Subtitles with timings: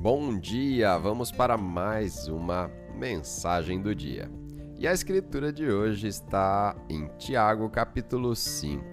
[0.00, 0.96] Bom dia!
[0.96, 4.30] Vamos para mais uma mensagem do dia.
[4.78, 8.84] E a escritura de hoje está em Tiago, capítulo 5,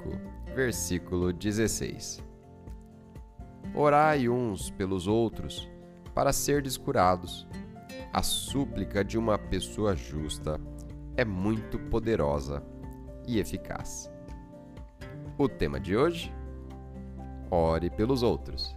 [0.55, 2.23] versículo 16.
[3.75, 5.69] Orai uns pelos outros
[6.15, 7.47] para serdes curados.
[8.11, 10.59] A súplica de uma pessoa justa
[11.15, 12.63] é muito poderosa
[13.27, 14.11] e eficaz.
[15.37, 16.33] O tema de hoje:
[17.51, 18.75] Ore pelos outros.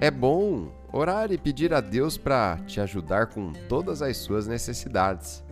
[0.00, 5.42] É bom orar e pedir a Deus para te ajudar com todas as suas necessidades,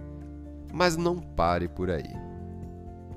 [0.72, 2.14] mas não pare por aí.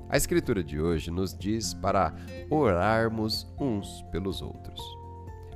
[0.08, 2.12] A Escritura de hoje nos diz para
[2.50, 4.80] orarmos uns pelos outros.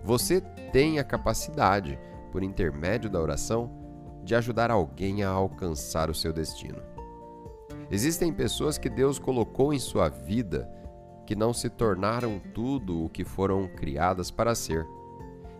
[0.05, 0.41] Você
[0.73, 1.99] tem a capacidade,
[2.31, 3.69] por intermédio da oração,
[4.23, 6.81] de ajudar alguém a alcançar o seu destino.
[7.91, 10.71] Existem pessoas que Deus colocou em sua vida
[11.27, 14.87] que não se tornaram tudo o que foram criadas para ser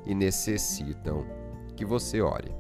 [0.07, 1.25] e necessitam
[1.77, 2.55] que você ore.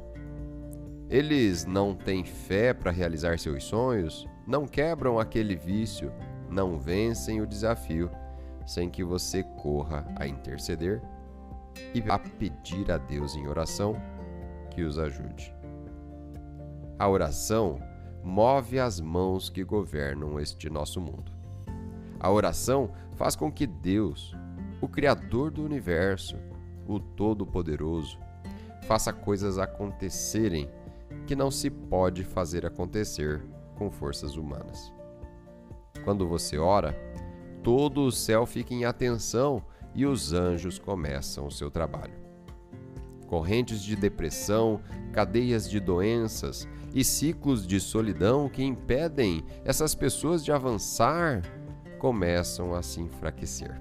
[1.09, 6.13] Eles não têm fé para realizar seus sonhos, não quebram aquele vício,
[6.51, 8.11] não vencem o desafio
[8.67, 11.03] sem que você corra a interceder
[11.95, 14.01] e a pedir a Deus em oração
[14.71, 15.55] que os ajude.
[16.99, 17.79] A oração
[18.23, 21.31] move as mãos que governam este nosso mundo.
[22.19, 24.35] A oração faz com que Deus,
[24.81, 26.37] o Criador do universo,
[26.87, 28.19] o Todo-Poderoso,
[28.87, 30.69] faça coisas acontecerem
[31.27, 33.43] que não se pode fazer acontecer
[33.77, 34.93] com forças humanas.
[36.05, 36.95] Quando você ora,
[37.63, 39.63] todo o céu fica em atenção
[39.95, 42.15] e os anjos começam o seu trabalho.
[43.27, 44.81] Correntes de depressão,
[45.13, 51.43] cadeias de doenças e ciclos de solidão que impedem essas pessoas de avançar
[51.99, 53.81] começam a se enfraquecer.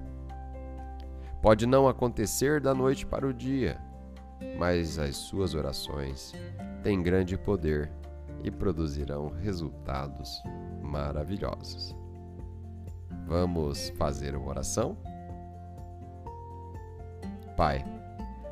[1.44, 3.78] Pode não acontecer da noite para o dia,
[4.58, 6.32] mas as suas orações
[6.82, 7.92] têm grande poder
[8.42, 10.42] e produzirão resultados
[10.80, 11.94] maravilhosos.
[13.26, 14.96] Vamos fazer uma oração?
[17.58, 17.84] Pai,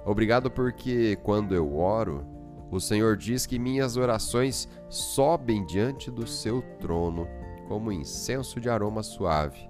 [0.04, 2.26] obrigado porque quando eu oro,
[2.70, 7.26] o Senhor diz que minhas orações sobem diante do seu trono
[7.68, 9.66] como incenso de aroma suave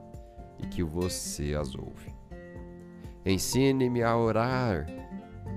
[0.58, 2.21] e que você as ouve.
[3.24, 4.86] Ensine-me a orar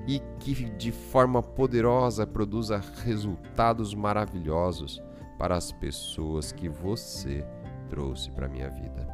[0.07, 5.01] e que de forma poderosa produza resultados maravilhosos
[5.37, 7.45] para as pessoas que você
[7.89, 9.07] trouxe para minha vida.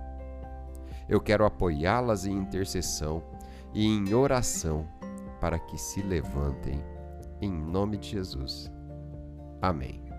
[1.08, 3.24] Eu quero apoiá-las em intercessão
[3.74, 4.86] e em oração
[5.40, 6.84] para que se levantem
[7.42, 8.72] em nome de Jesus.
[9.62, 10.11] Amém.